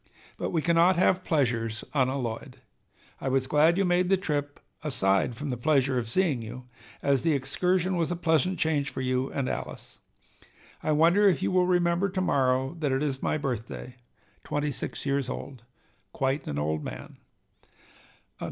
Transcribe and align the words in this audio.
But 0.35 0.49
we 0.49 0.63
cannot 0.63 0.95
have 0.95 1.23
pleasures 1.23 1.83
unalloyed. 1.93 2.57
I 3.19 3.27
was 3.29 3.45
glad 3.45 3.77
you 3.77 3.85
made 3.85 4.09
the 4.09 4.17
trip, 4.17 4.59
aside 4.83 5.35
from 5.35 5.51
the 5.51 5.57
pleasure 5.57 5.99
of 5.99 6.09
seeing 6.09 6.41
you, 6.41 6.65
as 7.03 7.21
the 7.21 7.33
excursion 7.33 7.95
was 7.95 8.09
a 8.09 8.15
pleasant 8.15 8.57
change 8.57 8.89
for 8.89 9.01
you 9.01 9.31
and 9.31 9.47
Alice. 9.47 9.99
"I 10.81 10.91
wonder 10.91 11.29
if 11.29 11.43
you 11.43 11.51
will 11.51 11.67
remember 11.67 12.09
to 12.09 12.21
morrow 12.21 12.75
that 12.79 12.91
it 12.91 13.03
is 13.03 13.21
my 13.21 13.37
birthday, 13.37 13.97
twenty 14.43 14.71
six 14.71 15.05
years 15.05 15.29
old. 15.29 15.61
Quite 16.13 16.47
an 16.47 16.57
old 16.57 16.83
man!" 16.83 17.17